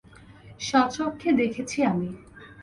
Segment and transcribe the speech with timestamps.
[0.59, 2.09] স্বচক্ষে দেখেছি আমি।